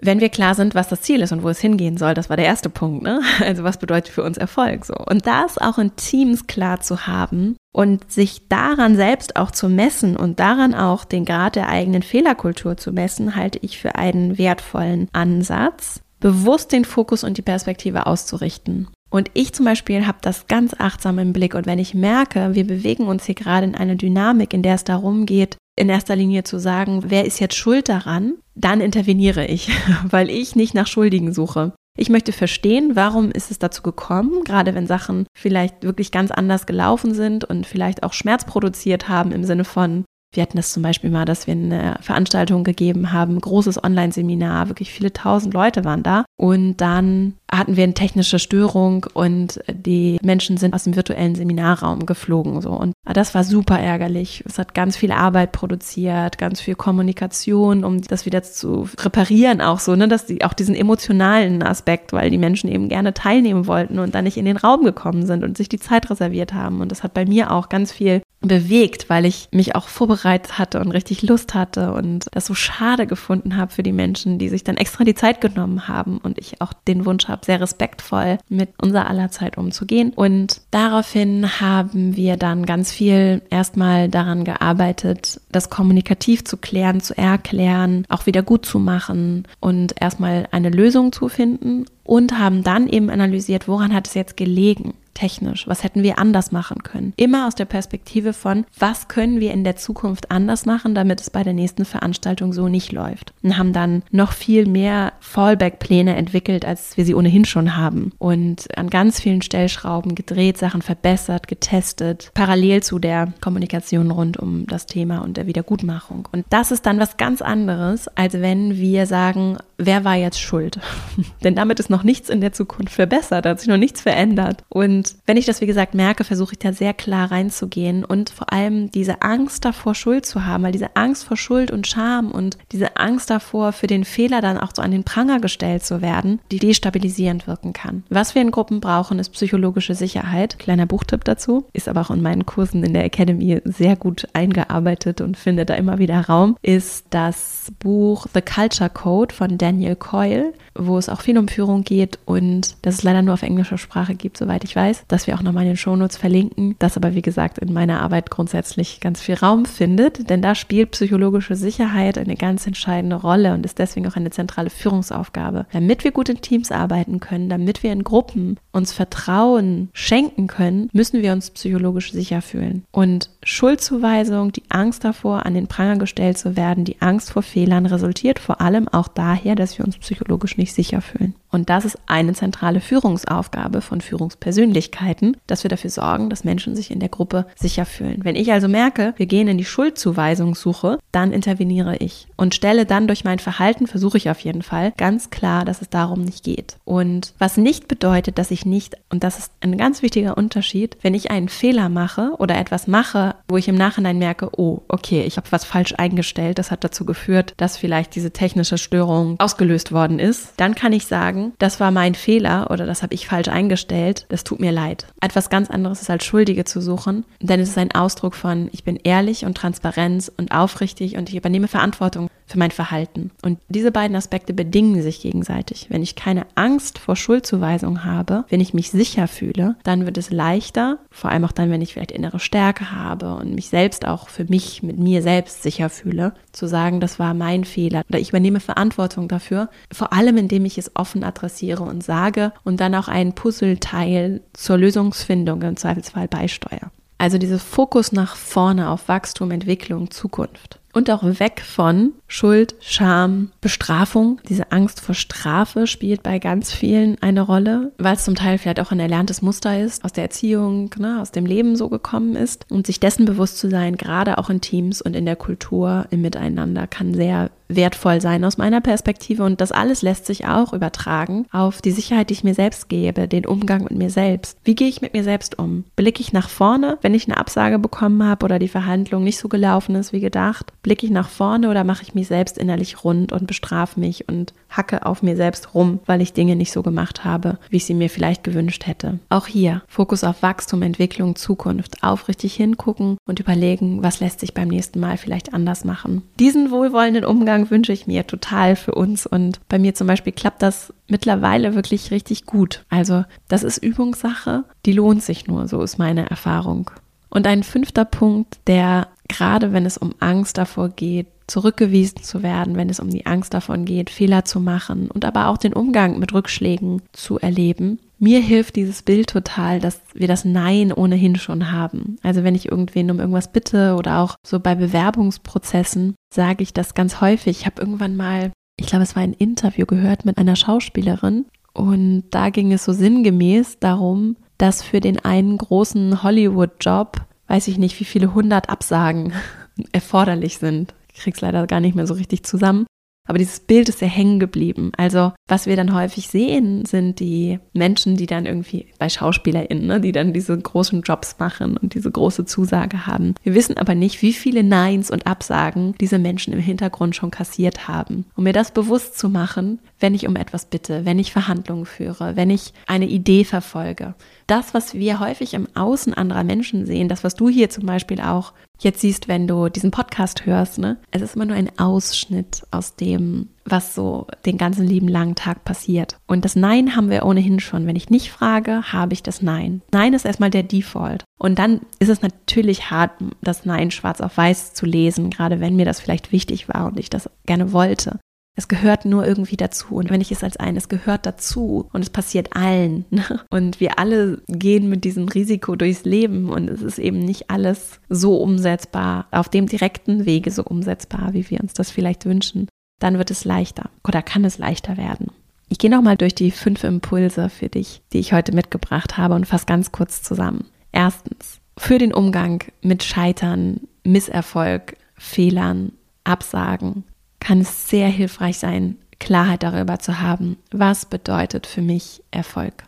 [0.01, 2.37] wenn wir klar sind, was das Ziel ist und wo es hingehen soll, das war
[2.37, 3.21] der erste Punkt, ne?
[3.39, 4.95] Also was bedeutet für uns Erfolg so?
[4.95, 10.17] Und das auch in Teams klar zu haben und sich daran selbst auch zu messen
[10.17, 15.09] und daran auch den Grad der eigenen Fehlerkultur zu messen, halte ich für einen wertvollen
[15.13, 18.87] Ansatz, bewusst den Fokus und die Perspektive auszurichten.
[19.13, 21.53] Und ich zum Beispiel habe das ganz achtsam im Blick.
[21.53, 24.85] Und wenn ich merke, wir bewegen uns hier gerade in eine Dynamik, in der es
[24.85, 29.69] darum geht, in erster Linie zu sagen, wer ist jetzt schuld daran, dann interveniere ich,
[30.03, 31.73] weil ich nicht nach Schuldigen suche.
[31.95, 36.65] Ich möchte verstehen, warum ist es dazu gekommen, gerade wenn Sachen vielleicht wirklich ganz anders
[36.65, 40.81] gelaufen sind und vielleicht auch Schmerz produziert haben im Sinne von, wir hatten das zum
[40.81, 46.01] Beispiel mal, dass wir eine Veranstaltung gegeben haben, großes Online-Seminar, wirklich viele tausend Leute waren
[46.01, 46.25] da.
[46.35, 52.05] Und dann hatten wir eine technische Störung und die Menschen sind aus dem virtuellen Seminarraum
[52.05, 52.61] geflogen.
[52.61, 52.71] So.
[52.71, 54.43] Und das war super ärgerlich.
[54.47, 59.79] Es hat ganz viel Arbeit produziert, ganz viel Kommunikation, um das wieder zu reparieren, auch
[59.79, 63.99] so, ne, dass die auch diesen emotionalen Aspekt, weil die Menschen eben gerne teilnehmen wollten
[63.99, 66.81] und dann nicht in den Raum gekommen sind und sich die Zeit reserviert haben.
[66.81, 70.79] Und das hat bei mir auch ganz viel bewegt, weil ich mich auch vorbereitet hatte
[70.79, 74.63] und richtig Lust hatte und das so schade gefunden habe für die Menschen, die sich
[74.63, 78.69] dann extra die Zeit genommen haben und ich auch den Wunsch habe, sehr respektvoll mit
[78.81, 80.11] unser aller Zeit umzugehen.
[80.13, 87.17] Und daraufhin haben wir dann ganz viel erstmal daran gearbeitet, das kommunikativ zu klären, zu
[87.17, 92.87] erklären, auch wieder gut zu machen und erstmal eine Lösung zu finden und haben dann
[92.87, 95.67] eben analysiert, woran hat es jetzt gelegen technisch?
[95.67, 97.13] Was hätten wir anders machen können?
[97.15, 101.29] Immer aus der Perspektive von, was können wir in der Zukunft anders machen, damit es
[101.29, 103.33] bei der nächsten Veranstaltung so nicht läuft?
[103.43, 108.11] Und haben dann noch viel mehr Fallback-Pläne entwickelt, als wir sie ohnehin schon haben.
[108.17, 114.65] Und an ganz vielen Stellschrauben gedreht, Sachen verbessert, getestet, parallel zu der Kommunikation rund um
[114.67, 116.27] das Thema und der Wiedergutmachung.
[116.31, 120.79] Und das ist dann was ganz anderes, als wenn wir sagen, wer war jetzt schuld?
[121.43, 124.63] Denn damit ist noch nichts in der Zukunft verbessert, hat sich noch nichts verändert.
[124.69, 128.51] Und wenn ich das, wie gesagt, merke, versuche ich da sehr klar reinzugehen und vor
[128.51, 132.57] allem diese Angst davor, Schuld zu haben, weil diese Angst vor Schuld und Scham und
[132.71, 136.39] diese Angst davor, für den Fehler dann auch so an den Pranger gestellt zu werden,
[136.51, 138.03] die destabilisierend wirken kann.
[138.09, 140.59] Was wir in Gruppen brauchen, ist psychologische Sicherheit.
[140.59, 145.21] Kleiner Buchtipp dazu, ist aber auch in meinen Kursen in der Academy sehr gut eingearbeitet
[145.21, 150.53] und findet da immer wieder Raum, ist das Buch The Culture Code von Daniel Coyle,
[150.75, 154.13] wo es auch viel um Führung geht und das es leider nur auf englischer Sprache
[154.13, 157.23] gibt, soweit ich weiß, dass wir auch nochmal in den Shownotes verlinken, das aber wie
[157.23, 162.35] gesagt in meiner Arbeit grundsätzlich ganz viel Raum findet, denn da spielt psychologische Sicherheit eine
[162.35, 165.65] ganz entscheidende Rolle und ist deswegen auch eine zentrale Führungsaufgabe.
[165.73, 170.89] Damit wir gut in Teams arbeiten können, damit wir in Gruppen uns Vertrauen schenken können,
[170.93, 172.83] müssen wir uns psychologisch sicher fühlen.
[172.91, 177.85] Und Schuldzuweisung, die Angst davor, an den Pranger gestellt zu werden, die Angst vor Fehlern
[177.85, 181.35] resultiert vor allem auch daher, dass wir uns psychologisch nicht sicher fühlen.
[181.53, 186.89] Und das ist eine zentrale Führungsaufgabe von Führungspersönlichkeiten, dass wir dafür sorgen, dass Menschen sich
[186.89, 188.21] in der Gruppe sicher fühlen.
[188.23, 193.05] Wenn ich also merke, wir gehen in die Schuldzuweisungssuche, dann interveniere ich und stelle dann
[193.05, 196.77] durch mein Verhalten, versuche ich auf jeden Fall, ganz klar, dass es darum nicht geht.
[196.85, 201.13] Und was nicht bedeutet, dass ich nicht, und das ist ein ganz wichtiger Unterschied, wenn
[201.13, 205.37] ich einen Fehler mache oder etwas mache, wo ich im Nachhinein merke, oh, okay, ich
[205.37, 210.17] habe was falsch eingestellt, das hat dazu geführt, dass vielleicht diese technische Störung ausgelöst worden
[210.17, 213.47] ist, dann kann ich sagen, sagen, das war mein Fehler oder das habe ich falsch
[213.47, 215.07] eingestellt, das tut mir leid.
[215.21, 218.83] Etwas ganz anderes ist als Schuldige zu suchen, denn es ist ein Ausdruck von, ich
[218.83, 223.31] bin ehrlich und transparent und aufrichtig und ich übernehme Verantwortung für mein Verhalten.
[223.41, 225.87] Und diese beiden Aspekte bedingen sich gegenseitig.
[225.89, 230.31] Wenn ich keine Angst vor Schuldzuweisung habe, wenn ich mich sicher fühle, dann wird es
[230.31, 234.29] leichter, vor allem auch dann, wenn ich vielleicht innere Stärke habe und mich selbst auch
[234.29, 238.29] für mich mit mir selbst sicher fühle, zu sagen, das war mein Fehler oder ich
[238.29, 243.07] übernehme Verantwortung dafür, vor allem indem ich es offen adressiere und sage und dann auch
[243.07, 246.91] einen Puzzleteil zur Lösungsfindung im Zweifelsfall beisteuere.
[247.17, 253.51] Also dieses Fokus nach vorne auf Wachstum, Entwicklung, Zukunft und auch weg von Schuld, Scham,
[253.61, 254.39] Bestrafung.
[254.47, 258.79] Diese Angst vor Strafe spielt bei ganz vielen eine Rolle, weil es zum Teil vielleicht
[258.79, 262.65] auch ein erlerntes Muster ist, aus der Erziehung, ne, aus dem Leben so gekommen ist.
[262.69, 266.21] Und sich dessen bewusst zu sein, gerade auch in Teams und in der Kultur, im
[266.21, 269.43] Miteinander, kann sehr wertvoll sein aus meiner Perspektive.
[269.43, 273.27] Und das alles lässt sich auch übertragen auf die Sicherheit, die ich mir selbst gebe,
[273.27, 274.57] den Umgang mit mir selbst.
[274.63, 275.83] Wie gehe ich mit mir selbst um?
[275.95, 279.49] Blicke ich nach vorne, wenn ich eine Absage bekommen habe oder die Verhandlung nicht so
[279.49, 280.73] gelaufen ist wie gedacht?
[280.83, 284.53] Blicke ich nach vorne oder mache ich mich selbst innerlich rund und bestrafe mich und
[284.69, 287.93] hacke auf mir selbst rum, weil ich Dinge nicht so gemacht habe, wie ich sie
[287.93, 289.19] mir vielleicht gewünscht hätte?
[289.29, 292.03] Auch hier Fokus auf Wachstum, Entwicklung, Zukunft.
[292.03, 296.23] Aufrichtig hingucken und überlegen, was lässt sich beim nächsten Mal vielleicht anders machen.
[296.39, 299.25] Diesen wohlwollenden Umgang Umgang wünsche ich mir total für uns.
[299.25, 302.85] Und bei mir zum Beispiel klappt das mittlerweile wirklich richtig gut.
[302.89, 306.91] Also das ist Übungssache, die lohnt sich nur, so ist meine Erfahrung.
[307.29, 312.75] Und ein fünfter Punkt, der gerade wenn es um Angst davor geht, zurückgewiesen zu werden,
[312.75, 316.19] wenn es um die Angst davon geht, Fehler zu machen und aber auch den Umgang
[316.19, 321.73] mit Rückschlägen zu erleben, mir hilft dieses Bild total, dass wir das Nein ohnehin schon
[321.73, 322.15] haben.
[322.23, 326.93] Also wenn ich irgendwen um irgendwas bitte oder auch so bei Bewerbungsprozessen, sage ich das
[326.93, 327.59] ganz häufig.
[327.59, 332.23] Ich habe irgendwann mal, ich glaube, es war ein Interview gehört mit einer Schauspielerin und
[332.31, 337.99] da ging es so sinngemäß darum, dass für den einen großen Hollywood-Job, weiß ich nicht,
[337.99, 339.33] wie viele hundert Absagen
[339.91, 340.93] erforderlich sind.
[341.13, 342.85] Ich krieg's leider gar nicht mehr so richtig zusammen.
[343.25, 344.91] Aber dieses Bild ist sehr hängen geblieben.
[344.97, 350.01] Also, was wir dann häufig sehen, sind die Menschen, die dann irgendwie bei SchauspielerInnen, ne,
[350.01, 353.35] die dann diese großen Jobs machen und diese große Zusage haben.
[353.43, 357.87] Wir wissen aber nicht, wie viele Neins und Absagen diese Menschen im Hintergrund schon kassiert
[357.87, 358.25] haben.
[358.35, 362.35] Um mir das bewusst zu machen, wenn ich um etwas bitte, wenn ich Verhandlungen führe,
[362.35, 364.15] wenn ich eine Idee verfolge.
[364.47, 368.21] Das, was wir häufig im Außen anderer Menschen sehen, das, was du hier zum Beispiel
[368.21, 370.97] auch jetzt siehst, wenn du diesen Podcast hörst, ne?
[371.11, 375.63] Es ist immer nur ein Ausschnitt aus dem, was so den ganzen lieben langen Tag
[375.63, 376.17] passiert.
[376.27, 377.87] Und das Nein haben wir ohnehin schon.
[377.87, 379.81] Wenn ich nicht frage, habe ich das Nein.
[379.91, 381.23] Nein ist erstmal der Default.
[381.39, 385.75] Und dann ist es natürlich hart, das Nein schwarz auf weiß zu lesen, gerade wenn
[385.75, 388.19] mir das vielleicht wichtig war und ich das gerne wollte.
[388.55, 389.95] Es gehört nur irgendwie dazu.
[389.95, 393.05] Und wenn ich es als ein, es gehört dazu und es passiert allen.
[393.09, 393.41] Ne?
[393.49, 397.99] Und wir alle gehen mit diesem Risiko durchs Leben und es ist eben nicht alles
[398.09, 402.67] so umsetzbar, auf dem direkten Wege so umsetzbar, wie wir uns das vielleicht wünschen.
[402.99, 405.31] Dann wird es leichter oder kann es leichter werden.
[405.69, 409.47] Ich gehe nochmal durch die fünf Impulse für dich, die ich heute mitgebracht habe und
[409.47, 410.65] fasse ganz kurz zusammen.
[410.91, 417.03] Erstens, für den Umgang mit Scheitern, Misserfolg, Fehlern, Absagen,
[417.43, 422.85] kann es sehr hilfreich sein, Klarheit darüber zu haben, was bedeutet für mich Erfolg.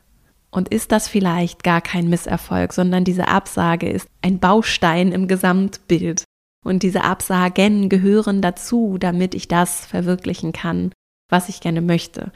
[0.49, 6.23] Und ist das vielleicht gar kein Misserfolg, sondern diese Absage ist ein Baustein im Gesamtbild.
[6.63, 10.91] Und diese Absagen gehören dazu, damit ich das verwirklichen kann,
[11.29, 12.31] was ich gerne möchte.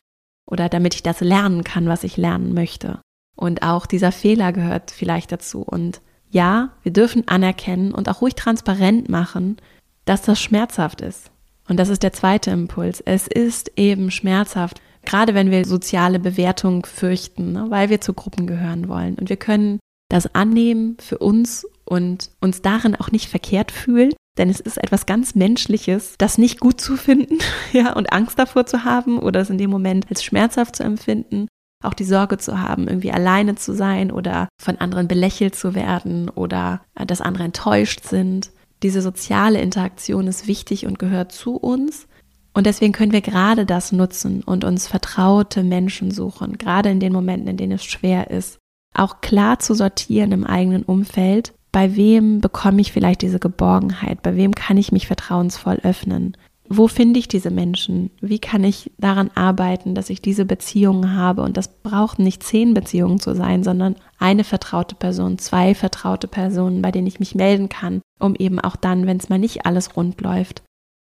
[0.45, 2.99] Oder damit ich das lernen kann, was ich lernen möchte.
[3.37, 5.61] Und auch dieser Fehler gehört vielleicht dazu.
[5.61, 9.57] Und ja, wir dürfen anerkennen und auch ruhig transparent machen,
[10.03, 11.31] dass das schmerzhaft ist.
[11.69, 12.99] Und das ist der zweite Impuls.
[12.99, 18.47] Es ist eben schmerzhaft, gerade wenn wir soziale Bewertung fürchten, ne, weil wir zu Gruppen
[18.47, 19.15] gehören wollen.
[19.15, 19.79] Und wir können
[20.09, 25.05] das annehmen für uns und uns darin auch nicht verkehrt fühlen, denn es ist etwas
[25.05, 27.37] ganz Menschliches, das nicht gut zu finden,
[27.73, 31.47] ja, und Angst davor zu haben oder es in dem Moment als schmerzhaft zu empfinden,
[31.83, 36.29] auch die Sorge zu haben, irgendwie alleine zu sein oder von anderen belächelt zu werden
[36.29, 38.51] oder äh, dass andere enttäuscht sind.
[38.83, 42.07] Diese soziale Interaktion ist wichtig und gehört zu uns.
[42.53, 47.13] Und deswegen können wir gerade das nutzen und uns vertraute Menschen suchen, gerade in den
[47.13, 48.57] Momenten, in denen es schwer ist.
[48.95, 54.35] Auch klar zu sortieren im eigenen Umfeld, bei wem bekomme ich vielleicht diese Geborgenheit, bei
[54.35, 56.35] wem kann ich mich vertrauensvoll öffnen.
[56.67, 58.11] Wo finde ich diese Menschen?
[58.21, 61.41] Wie kann ich daran arbeiten, dass ich diese Beziehungen habe?
[61.41, 66.81] Und das braucht nicht zehn Beziehungen zu sein, sondern eine vertraute Person, zwei vertraute Personen,
[66.81, 69.95] bei denen ich mich melden kann, um eben auch dann, wenn es mal nicht alles
[69.95, 70.61] rund läuft,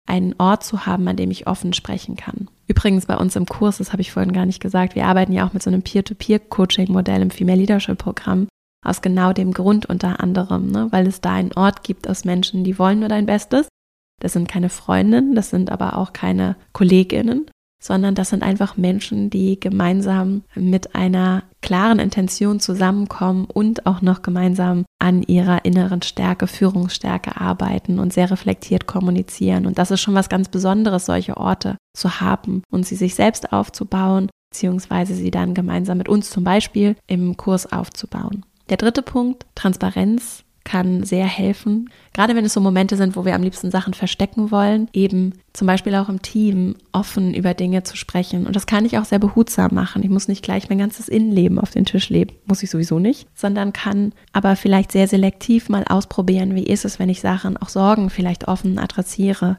[0.07, 2.49] einen Ort zu haben, an dem ich offen sprechen kann.
[2.67, 5.47] Übrigens bei uns im Kurs, das habe ich vorhin gar nicht gesagt, wir arbeiten ja
[5.47, 8.47] auch mit so einem Peer-to-Peer-Coaching-Modell im Female Leadership-Programm.
[8.85, 10.87] Aus genau dem Grund unter anderem, ne?
[10.91, 13.69] weil es da einen Ort gibt aus Menschen, die wollen nur dein Bestes.
[14.19, 17.49] Das sind keine Freundinnen, das sind aber auch keine Kolleginnen,
[17.83, 24.21] sondern das sind einfach Menschen, die gemeinsam mit einer klaren Intention zusammenkommen und auch noch
[24.21, 29.65] gemeinsam an ihrer inneren Stärke, Führungsstärke arbeiten und sehr reflektiert kommunizieren.
[29.65, 33.51] Und das ist schon was ganz Besonderes, solche Orte zu haben und sie sich selbst
[33.51, 38.45] aufzubauen, beziehungsweise sie dann gemeinsam mit uns zum Beispiel im Kurs aufzubauen.
[38.69, 41.89] Der dritte Punkt, Transparenz kann sehr helfen.
[42.13, 45.67] Gerade wenn es so Momente sind, wo wir am liebsten Sachen verstecken wollen, eben zum
[45.67, 48.47] Beispiel auch im Team offen über Dinge zu sprechen.
[48.47, 50.03] Und das kann ich auch sehr behutsam machen.
[50.03, 53.27] Ich muss nicht gleich mein ganzes Innenleben auf den Tisch leben, muss ich sowieso nicht,
[53.35, 57.69] sondern kann aber vielleicht sehr selektiv mal ausprobieren, wie ist es, wenn ich Sachen, auch
[57.69, 59.57] Sorgen vielleicht offen adressiere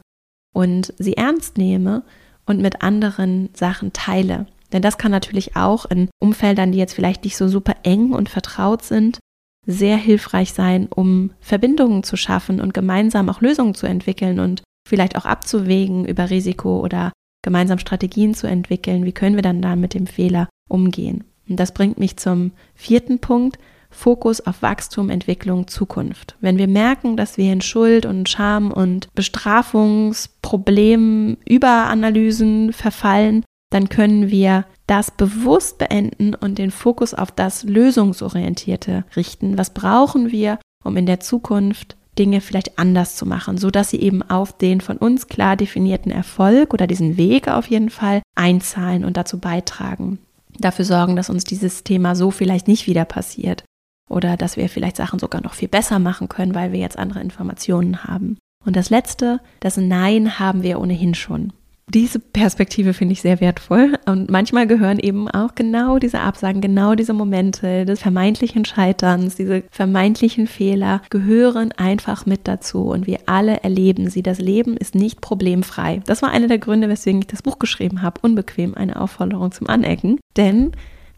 [0.53, 2.03] und sie ernst nehme
[2.45, 4.47] und mit anderen Sachen teile.
[4.73, 8.29] Denn das kann natürlich auch in Umfeldern, die jetzt vielleicht nicht so super eng und
[8.29, 9.19] vertraut sind,
[9.65, 15.17] sehr hilfreich sein, um Verbindungen zu schaffen und gemeinsam auch Lösungen zu entwickeln und vielleicht
[15.17, 17.11] auch abzuwägen über Risiko oder
[17.43, 19.03] gemeinsam Strategien zu entwickeln.
[19.05, 21.25] Wie können wir dann da mit dem Fehler umgehen?
[21.47, 23.59] Und das bringt mich zum vierten Punkt.
[23.91, 26.35] Fokus auf Wachstum, Entwicklung, Zukunft.
[26.41, 34.31] Wenn wir merken, dass wir in Schuld und Scham und Bestrafungsproblemen, Überanalysen verfallen, dann können
[34.31, 39.57] wir das bewusst beenden und den Fokus auf das Lösungsorientierte richten.
[39.57, 43.99] Was brauchen wir, um in der Zukunft Dinge vielleicht anders zu machen, so dass sie
[43.99, 49.03] eben auf den von uns klar definierten Erfolg oder diesen Weg auf jeden Fall einzahlen
[49.03, 50.19] und dazu beitragen.
[50.57, 53.65] Dafür sorgen, dass uns dieses Thema so vielleicht nicht wieder passiert
[54.09, 57.19] oder dass wir vielleicht Sachen sogar noch viel besser machen können, weil wir jetzt andere
[57.19, 58.37] Informationen haben.
[58.65, 61.51] Und das letzte, das Nein haben wir ohnehin schon.
[61.93, 66.95] Diese Perspektive finde ich sehr wertvoll und manchmal gehören eben auch genau diese Absagen, genau
[66.95, 73.63] diese Momente des vermeintlichen Scheiterns, diese vermeintlichen Fehler gehören einfach mit dazu und wir alle
[73.63, 74.23] erleben sie.
[74.23, 76.01] Das Leben ist nicht problemfrei.
[76.07, 79.67] Das war einer der Gründe, weswegen ich das Buch geschrieben habe, unbequem, eine Aufforderung zum
[79.67, 80.71] Anecken, denn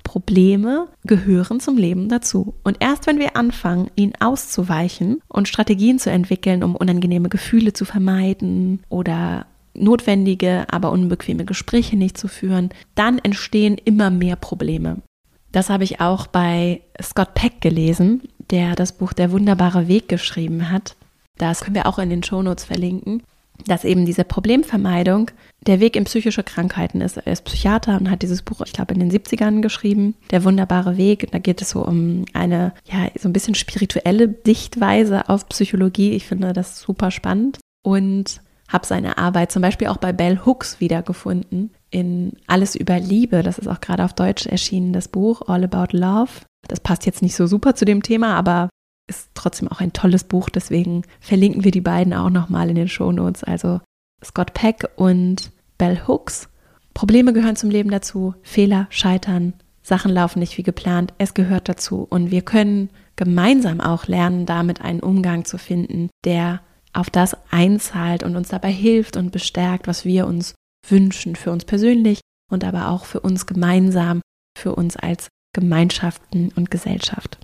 [0.04, 2.54] Probleme gehören zum Leben dazu.
[2.64, 7.84] Und erst wenn wir anfangen, ihnen auszuweichen und Strategien zu entwickeln, um unangenehme Gefühle zu
[7.84, 9.46] vermeiden oder
[9.78, 14.98] notwendige, aber unbequeme Gespräche nicht zu führen, dann entstehen immer mehr Probleme.
[15.52, 20.70] Das habe ich auch bei Scott Peck gelesen, der das Buch Der wunderbare Weg geschrieben
[20.70, 20.96] hat.
[21.38, 23.24] Das können wir auch in den Shownotes verlinken,
[23.66, 25.32] dass eben diese Problemvermeidung
[25.66, 27.18] der Weg in psychische Krankheiten ist.
[27.18, 30.16] Er ist Psychiater und hat dieses Buch, ich glaube, in den 70ern geschrieben.
[30.32, 31.30] Der wunderbare Weg.
[31.32, 36.12] Da geht es so um eine, ja, so ein bisschen spirituelle Sichtweise auf Psychologie.
[36.12, 37.60] Ich finde das super spannend.
[37.84, 43.44] Und habe seine Arbeit zum Beispiel auch bei Bell Hooks wiedergefunden in Alles über Liebe.
[43.44, 46.32] Das ist auch gerade auf Deutsch erschienen, das Buch All About Love.
[46.68, 48.70] Das passt jetzt nicht so super zu dem Thema, aber
[49.08, 50.50] ist trotzdem auch ein tolles Buch.
[50.50, 53.44] Deswegen verlinken wir die beiden auch nochmal in den Show Notes.
[53.44, 53.80] Also
[54.24, 56.50] Scott Peck und Bell Hooks.
[56.94, 58.36] Probleme gehören zum Leben dazu.
[58.42, 61.14] Fehler, Scheitern, Sachen laufen nicht wie geplant.
[61.18, 62.06] Es gehört dazu.
[62.10, 66.62] Und wir können gemeinsam auch lernen, damit einen Umgang zu finden, der
[66.98, 70.56] auf das einzahlt und uns dabei hilft und bestärkt, was wir uns
[70.88, 72.22] wünschen, für uns persönlich
[72.52, 74.22] und aber auch für uns gemeinsam,
[74.58, 77.38] für uns als Gemeinschaften und Gesellschaft.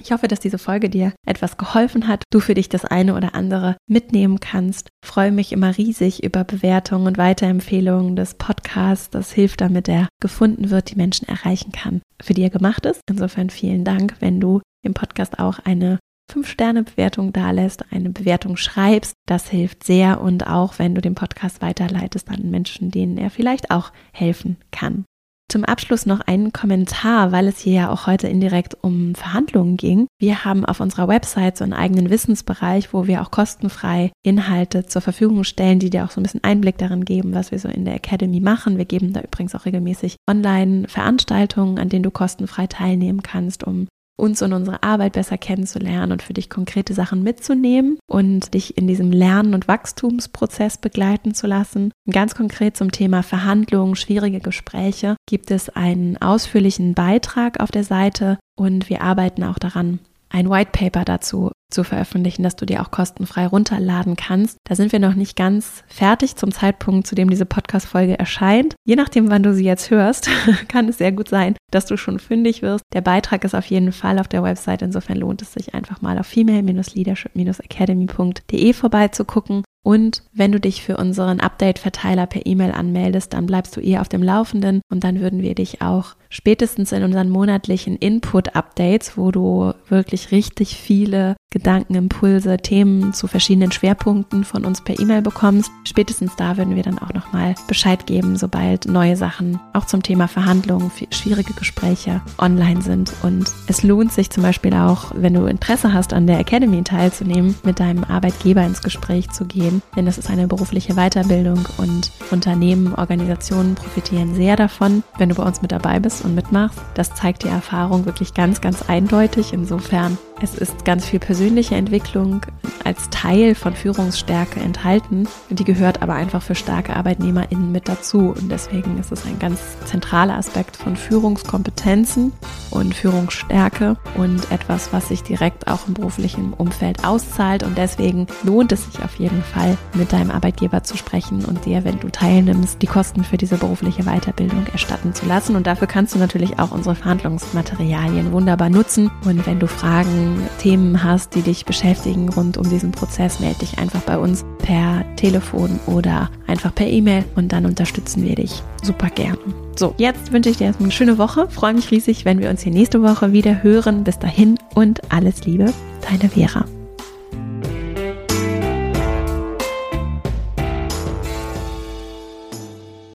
[0.00, 3.34] Ich hoffe, dass diese Folge dir etwas geholfen hat, du für dich das eine oder
[3.34, 4.88] andere mitnehmen kannst.
[5.02, 9.10] Ich freue mich immer riesig über Bewertungen und Weiterempfehlungen des Podcasts.
[9.10, 13.00] Das hilft damit, er gefunden wird, die Menschen erreichen kann, für die er gemacht ist.
[13.08, 15.98] Insofern vielen Dank, wenn du im Podcast auch eine
[16.32, 19.14] 5-Sterne-Bewertung dalässt, eine Bewertung schreibst.
[19.26, 23.70] Das hilft sehr und auch wenn du den Podcast weiterleitest an Menschen, denen er vielleicht
[23.70, 25.04] auch helfen kann.
[25.50, 30.06] Zum Abschluss noch einen Kommentar, weil es hier ja auch heute indirekt um Verhandlungen ging.
[30.18, 35.02] Wir haben auf unserer Website so einen eigenen Wissensbereich, wo wir auch kostenfrei Inhalte zur
[35.02, 37.84] Verfügung stellen, die dir auch so ein bisschen Einblick darin geben, was wir so in
[37.84, 38.78] der Academy machen.
[38.78, 43.86] Wir geben da übrigens auch regelmäßig Online-Veranstaltungen, an denen du kostenfrei teilnehmen kannst, um
[44.16, 48.86] uns und unsere Arbeit besser kennenzulernen und für dich konkrete Sachen mitzunehmen und dich in
[48.86, 51.92] diesem Lernen- und Wachstumsprozess begleiten zu lassen.
[52.10, 58.38] ganz konkret zum Thema Verhandlungen, schwierige Gespräche gibt es einen ausführlichen Beitrag auf der Seite
[58.56, 59.98] und wir arbeiten auch daran,
[60.34, 64.58] ein White Paper dazu zu veröffentlichen, dass du dir auch kostenfrei runterladen kannst.
[64.64, 68.74] Da sind wir noch nicht ganz fertig zum Zeitpunkt, zu dem diese Podcast-Folge erscheint.
[68.84, 70.28] Je nachdem, wann du sie jetzt hörst,
[70.68, 72.82] kann es sehr gut sein, dass du schon fündig wirst.
[72.92, 74.82] Der Beitrag ist auf jeden Fall auf der Website.
[74.82, 79.62] Insofern lohnt es sich einfach mal auf female-leadership-academy.de vorbeizugucken.
[79.84, 84.08] Und wenn du dich für unseren Update-Verteiler per E-Mail anmeldest, dann bleibst du eher auf
[84.08, 89.72] dem Laufenden und dann würden wir dich auch spätestens in unseren monatlichen Input-Updates, wo du
[89.88, 95.70] wirklich richtig viele Gedanken, Impulse, Themen zu verschiedenen Schwerpunkten von uns per E-Mail bekommst.
[95.84, 100.26] Spätestens da würden wir dann auch nochmal Bescheid geben, sobald neue Sachen auch zum Thema
[100.26, 103.12] Verhandlungen, schwierige Gespräche online sind.
[103.22, 107.54] Und es lohnt sich zum Beispiel auch, wenn du Interesse hast, an der Academy teilzunehmen,
[107.62, 112.92] mit deinem Arbeitgeber ins Gespräch zu gehen, denn das ist eine berufliche Weiterbildung und Unternehmen,
[112.96, 116.80] Organisationen profitieren sehr davon, wenn du bei uns mit dabei bist und mitmachst.
[116.94, 119.52] Das zeigt die Erfahrung wirklich ganz, ganz eindeutig.
[119.52, 122.42] Insofern es ist ganz viel persönliche Entwicklung
[122.84, 125.28] als Teil von Führungsstärke enthalten.
[125.48, 128.34] Die gehört aber einfach für starke ArbeitnehmerInnen mit dazu.
[128.38, 132.32] Und deswegen ist es ein ganz zentraler Aspekt von Führungskompetenzen
[132.70, 137.62] und Führungsstärke und etwas, was sich direkt auch im beruflichen Umfeld auszahlt.
[137.62, 141.84] Und deswegen lohnt es sich auf jeden Fall, mit deinem Arbeitgeber zu sprechen und dir,
[141.84, 145.54] wenn du teilnimmst, die Kosten für diese berufliche Weiterbildung erstatten zu lassen.
[145.54, 149.10] Und dafür kannst du natürlich auch unsere Verhandlungsmaterialien wunderbar nutzen.
[149.24, 153.78] Und wenn du Fragen Themen hast, die dich beschäftigen rund um diesen Prozess, melde dich
[153.78, 159.10] einfach bei uns per Telefon oder einfach per E-Mail und dann unterstützen wir dich super
[159.10, 159.38] gerne.
[159.76, 161.48] So, jetzt wünsche ich dir erstmal eine schöne Woche.
[161.48, 164.04] Freue mich riesig, wenn wir uns hier nächste Woche wieder hören.
[164.04, 165.72] Bis dahin und alles Liebe,
[166.08, 166.64] deine Vera.